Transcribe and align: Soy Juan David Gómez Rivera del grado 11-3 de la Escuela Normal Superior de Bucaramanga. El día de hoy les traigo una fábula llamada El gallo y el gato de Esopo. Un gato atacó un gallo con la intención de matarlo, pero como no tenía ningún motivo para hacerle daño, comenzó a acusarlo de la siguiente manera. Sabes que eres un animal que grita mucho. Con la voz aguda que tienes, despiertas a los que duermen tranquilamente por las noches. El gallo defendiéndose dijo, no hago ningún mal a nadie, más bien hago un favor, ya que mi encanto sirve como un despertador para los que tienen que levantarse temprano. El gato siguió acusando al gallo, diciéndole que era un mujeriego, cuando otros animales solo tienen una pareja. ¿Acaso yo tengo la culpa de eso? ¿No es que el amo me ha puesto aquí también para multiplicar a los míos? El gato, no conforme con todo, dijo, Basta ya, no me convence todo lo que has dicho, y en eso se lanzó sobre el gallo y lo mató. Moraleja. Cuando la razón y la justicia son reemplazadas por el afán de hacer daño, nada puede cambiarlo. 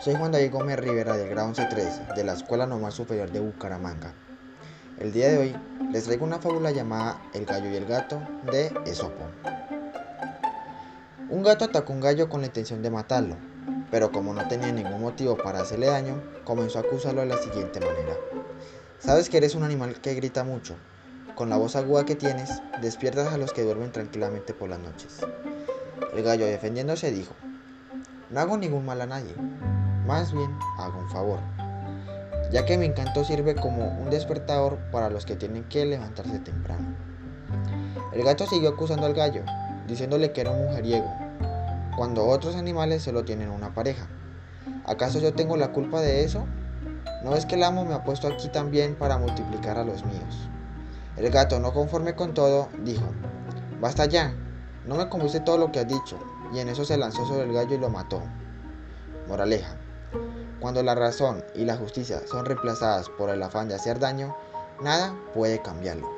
Soy 0.00 0.14
Juan 0.16 0.32
David 0.32 0.52
Gómez 0.52 0.78
Rivera 0.78 1.16
del 1.16 1.30
grado 1.30 1.50
11-3 1.52 2.14
de 2.14 2.24
la 2.24 2.34
Escuela 2.34 2.66
Normal 2.66 2.92
Superior 2.92 3.30
de 3.30 3.40
Bucaramanga. 3.40 4.12
El 4.98 5.12
día 5.12 5.28
de 5.28 5.38
hoy 5.38 5.56
les 5.90 6.04
traigo 6.04 6.26
una 6.26 6.38
fábula 6.38 6.72
llamada 6.72 7.22
El 7.32 7.46
gallo 7.46 7.70
y 7.70 7.76
el 7.76 7.86
gato 7.86 8.20
de 8.52 8.66
Esopo. 8.84 9.24
Un 11.30 11.42
gato 11.42 11.64
atacó 11.64 11.94
un 11.94 12.00
gallo 12.00 12.28
con 12.28 12.42
la 12.42 12.48
intención 12.48 12.82
de 12.82 12.90
matarlo, 12.90 13.36
pero 13.90 14.12
como 14.12 14.34
no 14.34 14.46
tenía 14.46 14.72
ningún 14.72 15.00
motivo 15.00 15.38
para 15.38 15.60
hacerle 15.60 15.86
daño, 15.86 16.22
comenzó 16.44 16.78
a 16.78 16.82
acusarlo 16.82 17.22
de 17.22 17.28
la 17.28 17.38
siguiente 17.38 17.80
manera. 17.80 18.14
Sabes 18.98 19.30
que 19.30 19.38
eres 19.38 19.54
un 19.54 19.62
animal 19.62 20.02
que 20.02 20.14
grita 20.14 20.44
mucho. 20.44 20.76
Con 21.34 21.48
la 21.48 21.56
voz 21.56 21.76
aguda 21.76 22.04
que 22.04 22.14
tienes, 22.14 22.50
despiertas 22.82 23.32
a 23.32 23.38
los 23.38 23.54
que 23.54 23.62
duermen 23.62 23.90
tranquilamente 23.90 24.52
por 24.52 24.68
las 24.68 24.80
noches. 24.80 25.20
El 26.14 26.22
gallo 26.22 26.44
defendiéndose 26.44 27.10
dijo, 27.10 27.34
no 28.30 28.40
hago 28.40 28.56
ningún 28.56 28.84
mal 28.84 29.00
a 29.00 29.06
nadie, 29.06 29.34
más 30.06 30.32
bien 30.32 30.50
hago 30.78 30.98
un 30.98 31.08
favor, 31.08 31.40
ya 32.50 32.64
que 32.64 32.76
mi 32.76 32.86
encanto 32.86 33.24
sirve 33.24 33.54
como 33.54 33.86
un 33.86 34.10
despertador 34.10 34.78
para 34.90 35.08
los 35.08 35.24
que 35.24 35.36
tienen 35.36 35.64
que 35.64 35.86
levantarse 35.86 36.38
temprano. 36.40 36.94
El 38.12 38.22
gato 38.24 38.46
siguió 38.46 38.70
acusando 38.70 39.06
al 39.06 39.14
gallo, 39.14 39.42
diciéndole 39.86 40.32
que 40.32 40.42
era 40.42 40.50
un 40.50 40.66
mujeriego, 40.66 41.10
cuando 41.96 42.26
otros 42.26 42.56
animales 42.56 43.02
solo 43.02 43.24
tienen 43.24 43.50
una 43.50 43.74
pareja. 43.74 44.06
¿Acaso 44.84 45.20
yo 45.20 45.34
tengo 45.34 45.56
la 45.56 45.72
culpa 45.72 46.00
de 46.00 46.24
eso? 46.24 46.46
¿No 47.24 47.34
es 47.34 47.46
que 47.46 47.56
el 47.56 47.64
amo 47.64 47.84
me 47.84 47.94
ha 47.94 48.04
puesto 48.04 48.28
aquí 48.28 48.48
también 48.48 48.94
para 48.94 49.18
multiplicar 49.18 49.78
a 49.78 49.84
los 49.84 50.04
míos? 50.04 50.48
El 51.16 51.30
gato, 51.30 51.58
no 51.58 51.72
conforme 51.72 52.14
con 52.14 52.34
todo, 52.34 52.68
dijo, 52.84 53.06
Basta 53.80 54.06
ya, 54.06 54.34
no 54.86 54.94
me 54.94 55.08
convence 55.08 55.40
todo 55.40 55.58
lo 55.58 55.72
que 55.72 55.80
has 55.80 55.88
dicho, 55.88 56.18
y 56.52 56.60
en 56.60 56.68
eso 56.68 56.84
se 56.84 56.96
lanzó 56.96 57.26
sobre 57.26 57.44
el 57.44 57.52
gallo 57.52 57.74
y 57.74 57.78
lo 57.78 57.90
mató. 57.90 58.22
Moraleja. 59.26 59.76
Cuando 60.60 60.82
la 60.82 60.94
razón 60.94 61.44
y 61.54 61.64
la 61.64 61.76
justicia 61.76 62.26
son 62.26 62.44
reemplazadas 62.44 63.08
por 63.10 63.30
el 63.30 63.42
afán 63.42 63.68
de 63.68 63.74
hacer 63.74 63.98
daño, 63.98 64.36
nada 64.82 65.14
puede 65.34 65.62
cambiarlo. 65.62 66.17